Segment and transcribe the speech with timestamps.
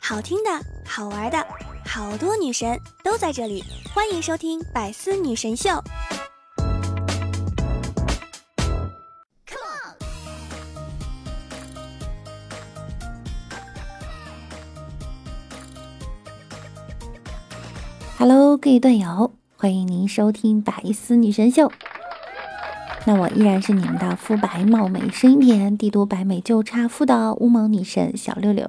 [0.00, 0.50] 好听的，
[0.86, 1.46] 好玩的，
[1.84, 5.70] 好多女神都在这里，欢迎收听《百思女神秀》。
[18.18, 21.68] Hello，各位段友，欢迎您收听《百思女神秀》。
[23.08, 28.68] 那我依然是你们的肤白貌美、声音甜、帝都白美就差富的乌蒙女神小六六。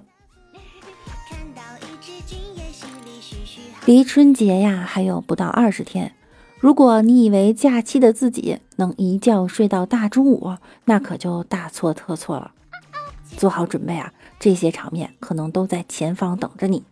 [3.85, 6.13] 离春节呀还有不到二十天，
[6.59, 12.51] 如果你以为假期的自己能一觉睡到大中午，那可就大错特错了。
[13.37, 16.83] 做好准备啊，这些场面可能都在前方等着你。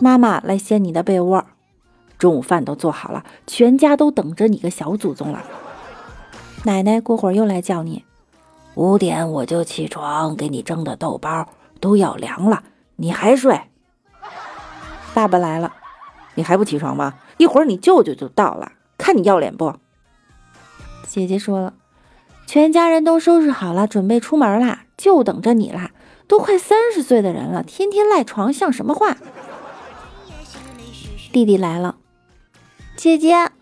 [0.00, 1.46] 妈妈来掀你的被窝，
[2.18, 5.42] 中午饭都做好了，全家都等着你个小祖宗了。
[6.64, 8.04] 奶奶过会儿又来叫你，
[8.74, 11.48] 五点我就起床，给你蒸的豆包
[11.80, 12.64] 都要凉了，
[12.96, 13.60] 你还睡？
[15.14, 15.72] 爸爸来了，
[16.34, 17.14] 你还不起床吗？
[17.38, 19.74] 一会儿你舅舅就到了，看你要脸不？
[21.06, 21.74] 姐姐说了，
[22.46, 25.92] 全家人都收拾好了，准备出门啦，就等着你啦。
[26.26, 29.16] 都快三十岁的人了，天天赖床像什么话？
[31.32, 31.96] 弟弟来了，
[32.96, 33.52] 姐姐。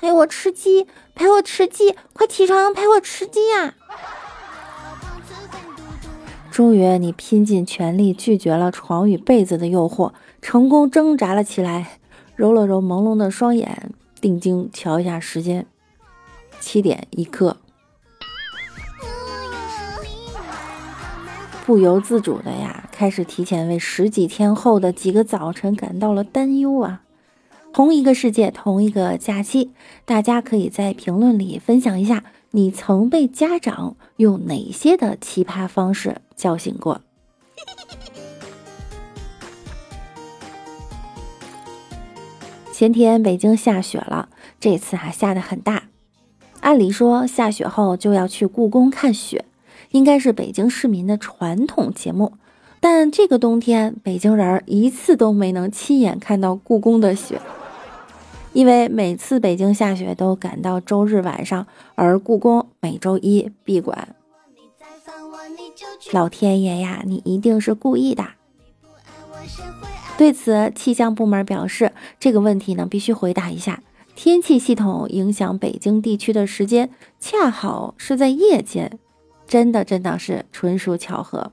[0.00, 3.74] 陪我吃鸡，陪我吃鸡，快起床陪我吃鸡呀！
[6.50, 11.98] 终于，你拼尽全力拒绝了床与被子的诱惑，成功挣扎了起来，
[12.34, 15.66] 揉了揉朦胧的双眼，定睛瞧一下时间，
[16.60, 17.56] 七点一刻，
[21.66, 27.02] 不由自主的呀，开始提前为十几天后的几个早晨感到了担忧啊。
[27.76, 29.70] 同一个世界，同一个假期，
[30.06, 37.02] 大家可以在评论里分享一下，你曾被家长用哪些的奇葩方式叫醒过？
[42.72, 45.82] 前天北京下雪了，这次还下的很大。
[46.60, 49.44] 按理说下雪后就要去故宫看雪，
[49.90, 52.32] 应该是北京市民的传统节目。
[52.80, 57.38] 但这个冬天，北京人一次都没能亲眼看到故宫的雪。
[58.56, 64.16] 因为每次北京下雪都赶到周日晚上，而故宫每周一闭馆。
[66.10, 68.24] 老天爷呀，你一定是故意的！
[70.16, 73.82] 对此，气象部门表示，这个问题呢必须回答一下。
[74.14, 76.88] 天气系统影响北京地区的时间
[77.20, 78.98] 恰好是在夜间，
[79.46, 81.52] 真的真的是纯属巧合。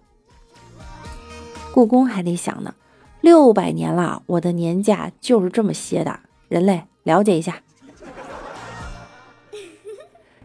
[1.73, 2.73] 故宫还得想呢，
[3.19, 6.85] 六百年了，我的年假就是这么歇的，人类。
[7.03, 7.61] 了解一下。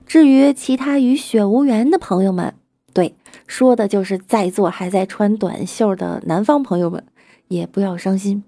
[0.07, 2.55] 至于其他与雪无缘的朋友们，
[2.95, 3.15] 对，
[3.47, 7.07] 说的就是在座还在穿短袖的南方朋友们，
[7.49, 8.43] 也不要伤心。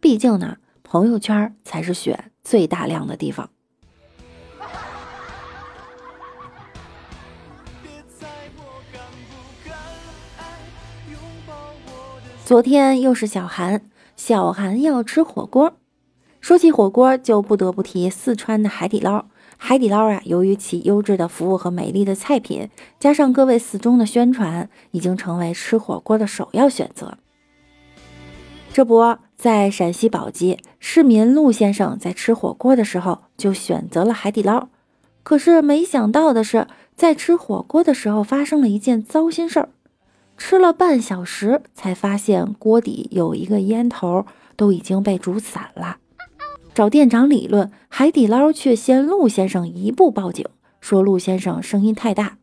[0.00, 3.50] 毕竟呢，朋友圈才是雪最大量的地方。
[12.44, 15.76] 昨天又是小韩，小韩要吃火锅。
[16.46, 19.24] 说起火锅，就不得不提四川的海底捞。
[19.56, 22.70] 海底捞啊，由于其优质的服务和美丽的菜品，
[23.00, 27.18] 加上各位四中的宣传，已经成为吃火锅的首要选择。
[28.72, 34.68] 这不在陕西宝鸡，市民陆先生在吃火锅的时候就选择了海底捞。
[35.24, 39.70] 可是没想到的是，在吃火锅的时候发生了一件糟心事儿。
[40.38, 44.24] 吃了半小时，才发现锅底有一个烟头
[44.54, 45.96] 都已经被煮散了。
[46.76, 50.44] 找店长理论，海底捞却先陆先生一步报警，
[50.78, 52.36] 说陆先生声音太大，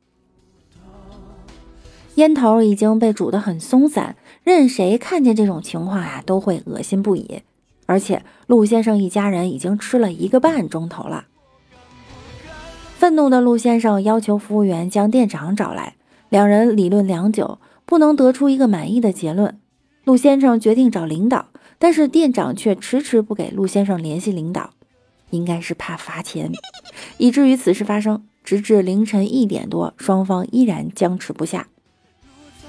[2.16, 7.44] 烟头已经被煮得很松散，任谁看见这种情况呀，都会恶心不已。
[7.86, 11.26] 而且陆先生一家人已经吃了一个半钟头了。
[12.98, 15.96] 愤怒的陆先生要求服务员将店长找来，
[16.30, 19.60] 两人理论良久，不能得出一个满意的结论。
[20.04, 21.50] 陆先生决定找领导。
[21.80, 24.72] 但是店长却迟迟不给陆先生联系领导，
[25.30, 26.52] 应该是怕罚钱，
[27.18, 31.68] 以至于此事发生，直至凌晨一点多，双方依然僵持不下。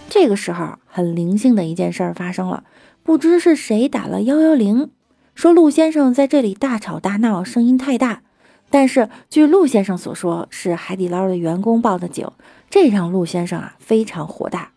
[0.08, 2.64] 这个时候，很灵性的一件事儿发生了，
[3.02, 4.90] 不知是谁打了幺幺零，
[5.34, 8.22] 说陆先生在这里大吵大闹，声音太大。
[8.70, 12.28] 但是据陆先生所说，是海底捞的员工报的警，
[12.68, 14.73] 这让陆先生啊非常火大。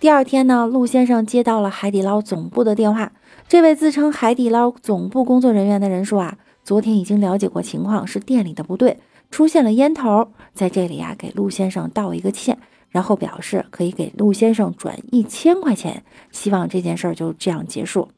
[0.00, 3.12] 第二天呢，陆先生接到了海底捞总部的电话。
[3.46, 8.98] 这位自称海底捞总部工作人员的人说啊，昨天已经了解过情况，是店里的不对，
[9.30, 12.56] 出现了烟头，在这里啊给陆先生道一个歉，
[12.88, 16.02] 然后表示可以给陆先生转一千块钱，
[16.32, 18.08] 希望这件事儿就这样结束。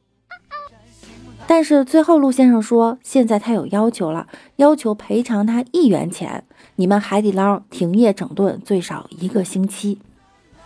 [1.45, 6.45] 但是最后陆先生说，现在他有要求了，要求赔偿他一元钱，
[6.77, 9.99] 你们海底捞停业整顿最少一个星期。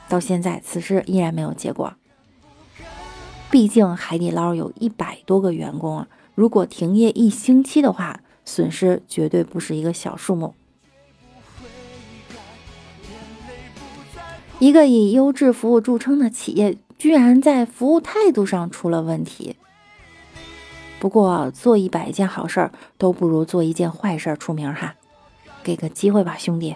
[0.09, 1.93] 到现在此事依然没有结果。
[3.49, 10.53] 毕竟海底捞有一百多个员工啊，如果停业一星期的话，损失绝对不是一个小数目。
[14.59, 19.55] 一个以优质服务著称的企业，居然在服务态度上出了问题。
[20.99, 24.95] 不过做一百件好事儿都不如做一件坏事儿出名哈，
[25.63, 26.75] 给个机会吧，兄弟。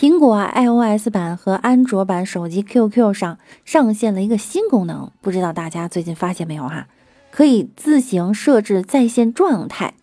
[0.00, 6.86] 苹果 iOS 版和安卓版手机 QQ 上上线了一个新功能，不知道大家最近发现没有哈？
[7.32, 9.94] 可以自行设置在线状态，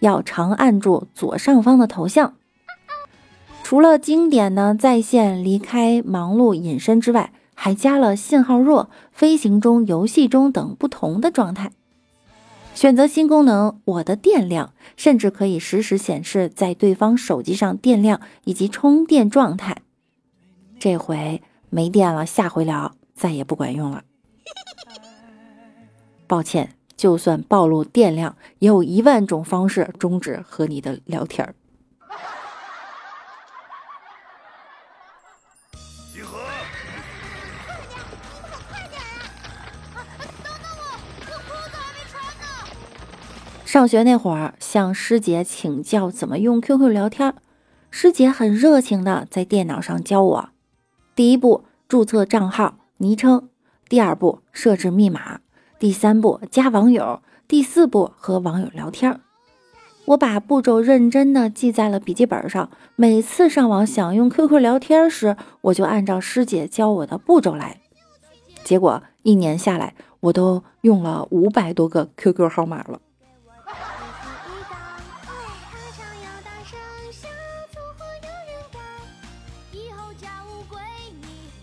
[0.00, 2.34] 要长按住左上方的头像。
[3.62, 11.72] 除了经典的在线、离开、忙碌、隐身之外，还加了信号弱、飞行中、游戏中等不同的状态。
[12.74, 19.78] 选择新功能，我的电量甚至可以实时显示在对方手机上电量以及充电状态。
[20.78, 24.04] 这回没电了，下回聊再也不管用了。
[26.28, 31.54] 抱歉，就算暴露电量，也有一万种方式终止和你的聊天儿。
[43.68, 47.34] 上学那会儿，向师姐请教怎么用 QQ 聊天，
[47.90, 50.48] 师姐很热情的在电脑上教我。
[51.14, 53.50] 第一步，注册账号昵称；
[53.86, 55.40] 第二步，设置密码；
[55.78, 59.20] 第三步，加网友；第四步，和网友聊天。
[60.06, 67.82] 我把步骤认真的记在了笔记本上，每次上网想用 QQ 聊天时，我就按照师姐教我的步骤来。
[68.64, 73.02] 结果一年下来，我都用了五百多个 QQ 号码了。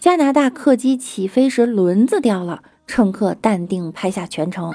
[0.05, 4.71] 加拿大客机起飞时轮子掉了，乘客淡定拍下全程。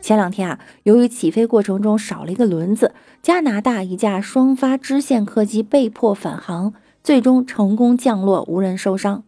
[0.00, 6.74] 前两天啊，由于起飞过程中少了一个轮子，加拿大一架双发支线客机被迫返航，
[7.04, 9.22] 最终成功降落，无人受伤。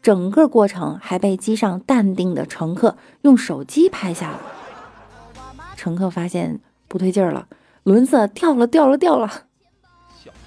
[0.00, 4.40] 整个过程还被机上淡定的乘客用手机拍下了。
[5.76, 7.48] 乘客发现不对劲儿了，
[7.82, 9.30] 轮子掉了，掉了，掉了。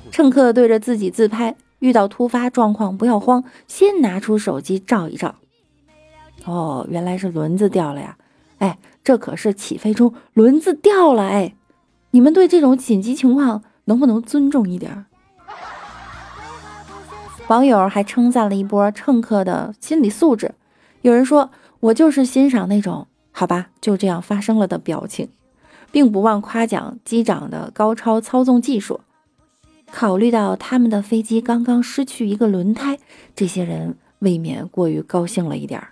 [0.10, 1.56] 乘客对着自己自拍。
[1.84, 5.36] 遇到突发状况不要慌，先拿出手机照一照。
[6.46, 8.18] 哦，原来是轮子掉了呀！
[8.60, 11.56] 哎，这可是起飞中轮子掉了哎！
[12.12, 15.06] 你们对这种紧急情况能不能尊重一点？
[17.48, 20.56] 网友还称赞了一波乘客的心理素质。
[21.02, 21.52] 有人说
[21.82, 25.28] 我就是欣赏那种好吧就这样发生了的表情，
[25.92, 29.02] 并不忘夸奖机长的高超操纵技术。
[29.96, 32.98] 考虑到他们的飞机刚刚失去一个轮胎，
[33.36, 35.90] 这些人未免过于高兴了一点儿。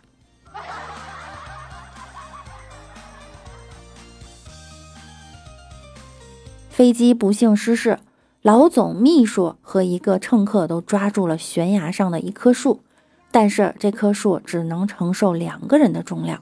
[6.72, 8.00] 飞机不幸失事，
[8.42, 12.82] 老总秘书和一个乘客都抓住了悬崖上的一棵树，
[13.30, 16.42] 但是这棵树只能承受两个人的重量。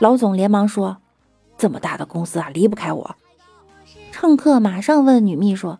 [0.00, 0.96] 老总连忙说
[1.56, 3.16] ：“这么大的公司啊，离不开我。”
[4.10, 5.78] 乘客马上问女秘书。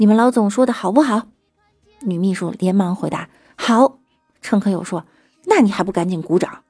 [0.00, 1.26] 你们老总说的好不好？
[2.02, 3.28] 女秘书连忙回答
[3.58, 3.98] ：“好。”
[4.40, 5.04] 乘客又说
[5.46, 6.62] ：“那你还不赶紧鼓掌？”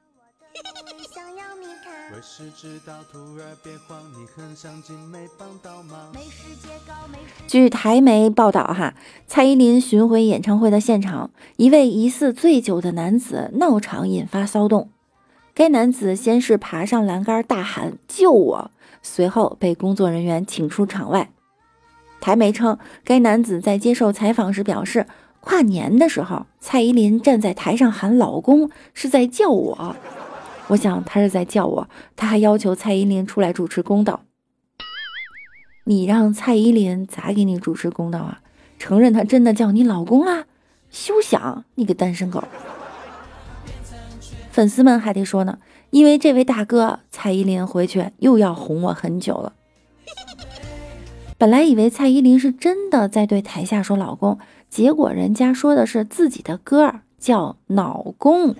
[7.47, 8.95] 据台媒报道，哈，
[9.27, 14.89] 蔡依林巡回演唱会的现场，一位疑似醉酒的男子闹场，引发骚动。
[15.53, 18.71] 该男子先是爬上栏杆大喊“救我”，
[19.03, 21.31] 随后被工作人员请出场外。
[22.19, 25.07] 台媒称，该男子在接受采访时表示，
[25.39, 29.95] 跨年的时候，蔡依林站在台上喊“老公”，是在叫我。
[30.67, 31.89] 我想他是在叫我。
[32.15, 34.21] 他还要求蔡依林出来主持公道。
[35.85, 38.41] 你让蔡依林咋给你主持公道啊？
[38.77, 40.45] 承认他真的叫你老公啦？
[40.91, 41.65] 休想！
[41.75, 42.43] 你个单身狗！
[44.51, 45.57] 粉丝们还得说呢，
[45.89, 49.53] 因为这位大哥，蔡依林回去又要哄我很久了。
[51.39, 54.37] 本来以为蔡依林是真的在对台下说“老公”，
[54.69, 58.53] 结果人家说的是自己的歌叫“脑公”。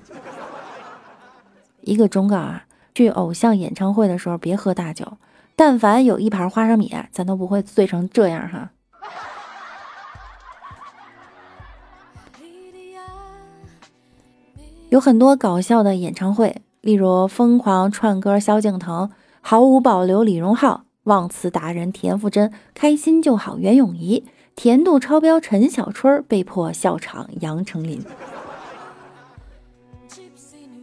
[1.83, 2.63] 一个忠告啊，
[2.95, 5.17] 去偶像演唱会的时候别喝大酒，
[5.57, 8.71] 但凡有一盘花生米，咱都不会醉成这样哈。
[14.87, 24.23] 有很多搞笑的演唱会，例如疯狂串歌萧敬腾、毫无保留李荣浩、忘词达人田馥甄、开心就好袁咏仪、
[24.55, 28.01] 甜度超标陈小春被迫笑场杨丞琳。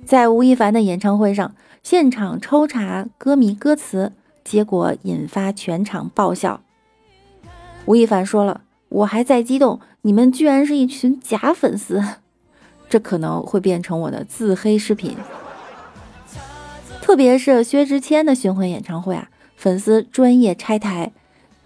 [0.04, 4.12] 在吴亦凡的演唱会上，现场抽查歌迷歌词，
[4.44, 6.60] 结果引发全场爆笑。
[7.86, 12.02] 吴亦凡说了：“我还在激动，你们居然是一群假粉丝。”
[12.90, 15.16] 这可能会变成我的自黑视频，
[17.00, 21.12] 特别是薛之谦的巡回演唱会啊，粉丝专业拆台，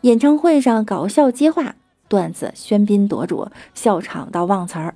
[0.02, 1.74] 演唱会上搞笑接话，
[2.08, 4.94] 段子喧宾夺主，笑场到忘词儿。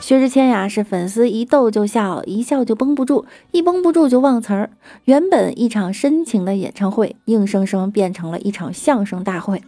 [0.00, 4.70] 薛之谦呀，是粉丝一逗就笑，一笑就绷不住，一绷不住就忘词儿。
[5.04, 9.62] 原本一场深情的演唱会，硬生生变成了一场相声大会。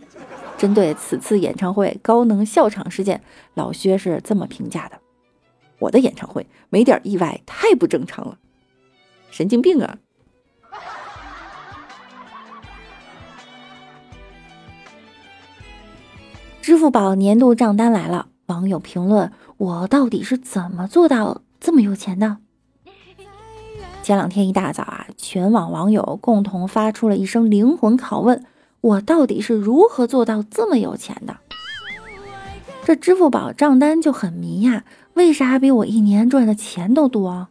[0.57, 3.21] 针对此次演唱会高能笑场事件，
[3.55, 4.99] 老薛是这么评价的。
[5.79, 8.39] 我的演唱会没点意外太不正常了，
[9.31, 9.99] 神经病啊！
[16.65, 22.39] 支付宝年度账单来了，网友评论：我到底是怎么做到这么有钱的？
[24.03, 28.47] 前两天一大早啊，全网网友共同发出了一声灵魂拷问：
[28.81, 31.37] 我到底是如何做到这么有钱的？
[32.87, 34.85] 这支付宝账单就很迷呀。
[35.13, 37.49] 为啥比我一年赚的钱都多？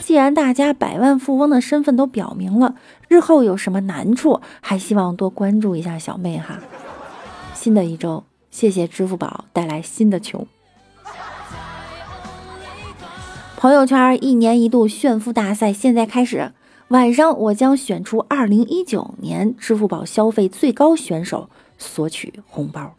[0.00, 2.74] 既然大家百万富翁的身份都表明了，
[3.06, 6.58] 日后有什么难处，还希望多关注一下小妹哈。
[7.66, 10.46] 新的一周，谢谢支付宝带来新的穷。
[13.56, 16.52] 朋友圈一年一度炫富大赛现在开始，
[16.86, 22.94] 晚上我将选出二零一九年支付宝消费最高选手，索取红包。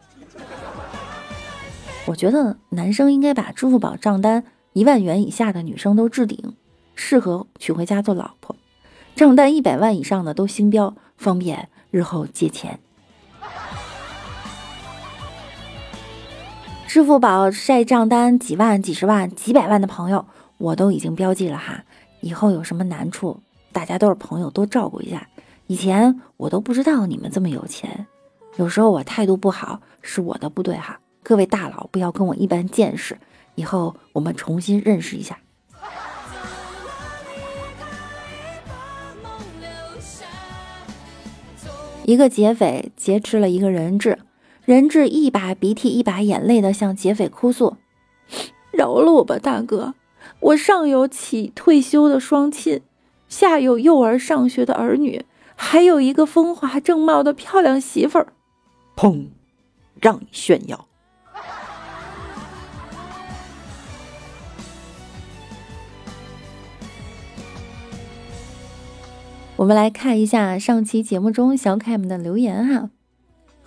[2.04, 4.44] 我觉得男生应该把支付宝账单
[4.74, 6.54] 一万元以下的女生都置顶，
[6.94, 8.54] 适合娶回家做老婆；
[9.16, 12.78] 账单一百万以上的都星标，方便日后借钱。
[16.88, 20.24] 支付宝晒账单几万、几十万、几百万的朋友，
[20.56, 21.84] 我都已经标记了哈。
[22.22, 23.38] 以后有什么难处，
[23.72, 25.28] 大家都是朋友，多照顾一下。
[25.66, 28.06] 以前我都不知道你们这么有钱，
[28.56, 30.98] 有时候我态度不好是我的不对哈。
[31.22, 33.18] 各位大佬，不要跟我一般见识，
[33.54, 35.38] 以后我们重新认识一下。
[42.06, 44.18] 一个劫匪劫持了一个人质，
[44.68, 47.78] 人质一把鼻涕一把眼泪的向劫匪哭诉
[48.70, 49.94] ：“饶了我吧，大哥，
[50.40, 52.82] 我上有起退休的双亲，
[53.30, 55.24] 下有幼儿上学的儿女，
[55.56, 58.34] 还有一个风华正茂的漂亮媳妇儿。”
[58.94, 59.28] 砰，
[60.02, 60.86] 让你炫耀。
[69.56, 72.90] 我们来看一下上期节目中小可爱们的留言哈。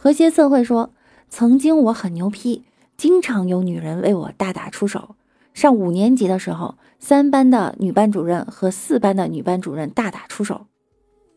[0.03, 0.89] 和谐社会说
[1.29, 2.63] ：“曾经我很牛批，
[2.97, 5.15] 经常有女人为我大打出手。
[5.53, 10.65] 上五年级的时候，三班的女班主任和四班的女班主任大打出手，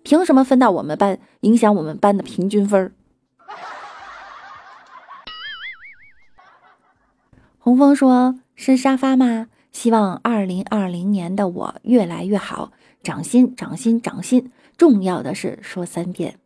[0.02, 2.90] 凭什么分到我们班，影响我们班的平均分？”
[7.60, 9.48] 红枫说：“是沙发吗？
[9.72, 12.72] 希望二零二零年的我越来越好。”
[13.04, 14.50] 掌心，掌心，掌心！
[14.78, 16.38] 重要的是说三遍。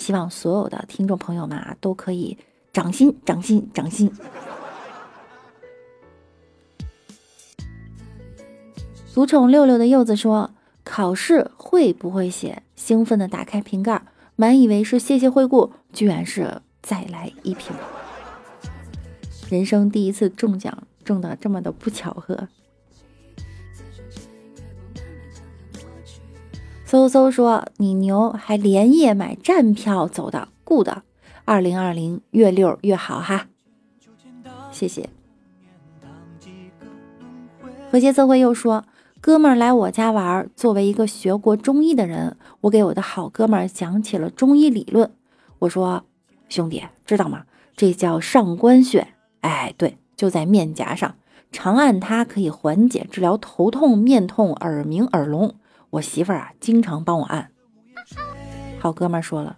[0.00, 2.38] 希望所有的听众朋友们啊，都可以
[2.72, 4.10] 掌心，掌心，掌心。
[9.12, 10.52] 独宠六六的柚子说
[10.82, 14.02] ：“考试会不会写？”兴奋的打开瓶盖，
[14.36, 17.76] 满以为是谢谢惠顾，居然是再来一瓶。
[19.50, 22.48] 人生第一次中奖，中的这么的不巧合。
[26.90, 30.88] 嗖嗖说：“你牛，还连夜买站票走的，good。
[31.44, 33.46] 二零二零越溜越好哈，
[34.72, 35.08] 谢谢。”
[37.92, 38.82] 和谐测绘又说
[39.22, 45.12] ：“哥们儿来我家玩，作为一个学过中医的人，我给我的好哥们儿讲起了中医理论。
[45.60, 46.02] 我说，
[46.48, 47.44] 兄弟，知道吗？
[47.76, 49.06] 这叫上关穴。
[49.42, 51.14] 哎，对，就在面颊上，
[51.52, 55.54] 长按它可以缓解治疗头痛、面痛、耳鸣、耳聋。”
[55.90, 57.50] 我媳妇儿啊，经常帮我按。
[58.78, 59.56] 好哥们儿说了，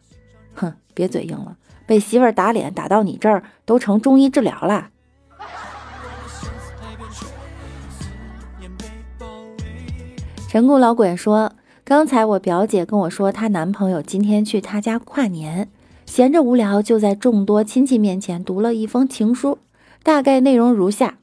[0.55, 4.89] 哼，别嘴硬了，被媳妇儿打脸打到你这儿，都成中医治疗了。
[10.49, 11.53] 陈固老鬼说，
[11.85, 15.71] 刚刚才我表姐跟我说，她男朋友今天去她家跨年，
[16.05, 19.59] 闲着无聊，就在众多亲戚面前读了一封情书，
[20.03, 21.19] 大概内容如下：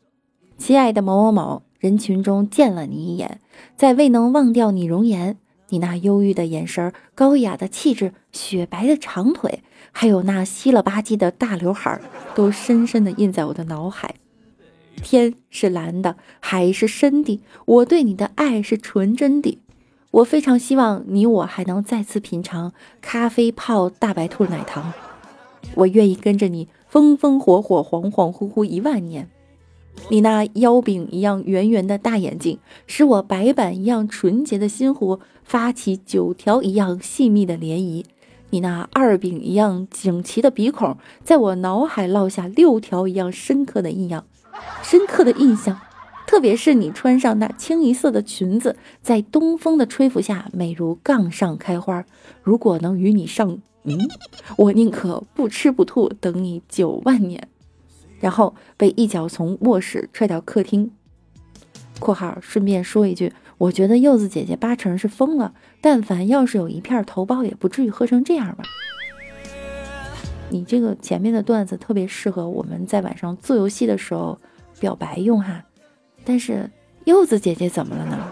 [0.58, 3.40] 亲爱的某某某，人群中见了你一眼，
[3.76, 5.38] 再未能忘掉你容颜，
[5.70, 12.00] 你那忧郁的眼神、高雅的气质、雪白的长腿，还有那稀了吧唧的大刘海，
[12.36, 14.16] 都深深的印在我的脑海。
[15.02, 19.58] 天是蓝的，海是深的，我对你的爱是纯真的。
[20.12, 24.92] 我非常希望你我还能再次品尝咖啡泡大白兔奶糖。
[25.76, 29.30] 我愿意跟着你风风火火、恍恍惚惚一万年。
[30.10, 38.06] 你那腰饼一样圆圆的大眼睛，使我白板一样纯洁的心湖发起九条一样细密的涟漪。
[38.52, 44.26] 你那二饼一样整齐的鼻孔，在我脑海烙下六条一样深刻的印象，
[44.82, 45.80] 深刻的印象。
[46.26, 52.06] 特别是你穿上那清一色的裙子，在东风的吹拂下，美如杠上开花。
[52.44, 53.98] 如果能与你上，嗯，
[54.58, 57.48] 我宁可不吃不吐，等你九万年。
[58.20, 60.92] 然后被一脚从卧室踹到客厅。
[62.00, 65.54] （括号顺便说一句，我觉得柚子姐姐八成是疯了。
[65.82, 68.64] 但凡要是有一片头孢，也不至于喝成这样吧？
[70.50, 74.40] 你这个前面的段子特别适合我们在晚上做游戏的时候
[74.80, 75.64] 表白用哈。
[76.26, 76.70] 但是
[77.06, 78.32] 柚子姐姐怎么了呢？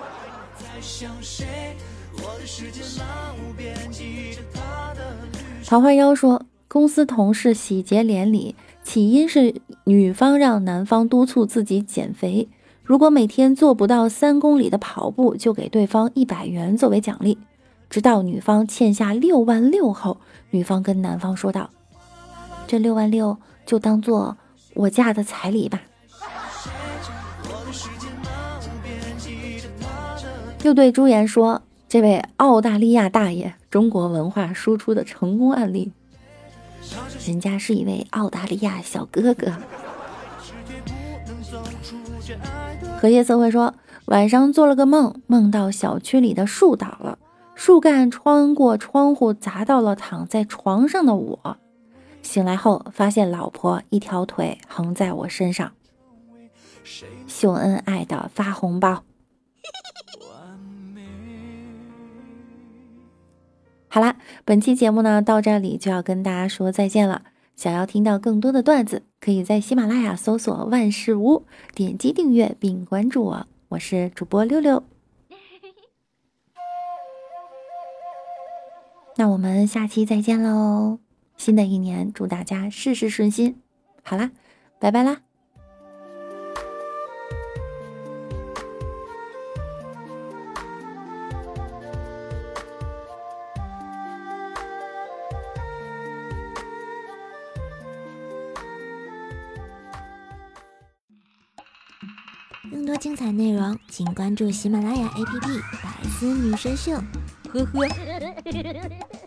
[5.65, 8.55] 桃花妖说，公司同事喜结连理，
[8.87, 9.53] 起因是
[9.83, 12.47] 女方让男方督促自己减肥，
[12.81, 17.37] 如果每天做不到三公里的跑步，就给对方一百元作为奖励。
[17.89, 21.69] 直到女方欠下六万六后，女方跟男方说道
[22.65, 24.37] ：“这六万六就当做
[24.73, 25.81] 我嫁的彩礼吧。”
[30.63, 35.91] 又对朱颜说：“这位澳大利亚大爷，中国文化输出的成功案例。
[37.25, 39.53] 人家是一位澳大利亚小哥哥。”
[42.99, 43.73] 荷叶色会说
[44.05, 47.17] ：“晚上做了个梦，梦到小区里的树倒了，
[47.55, 51.57] 树干穿过窗户砸到了躺在床上的我。
[52.21, 55.71] 醒来后发现老婆一条腿横在我身上，
[57.27, 59.03] 秀恩爱的发红包。”
[63.89, 67.23] 好啦，本期节目呢到这里就要跟大家说再见了。
[67.55, 73.47] 想要听到更多的段子，可以在喜马拉雅搜索“万事屋”，点击订阅并关注我。
[73.69, 74.83] 我是主播六六，
[79.17, 80.99] 那我们下期再见喽！
[81.35, 83.59] 新的一年，祝大家事事顺心。
[84.03, 84.29] 好啦，
[84.79, 85.21] 拜拜啦！
[103.97, 105.25] 请关注喜马拉雅 APP
[105.83, 106.91] 《百思女神秀》。
[107.51, 109.26] 呵呵。